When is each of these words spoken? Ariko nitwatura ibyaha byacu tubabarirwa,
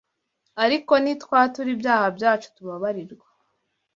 Ariko 0.63 0.93
nitwatura 1.03 1.69
ibyaha 1.75 2.07
byacu 2.17 2.47
tubabarirwa, 2.55 3.27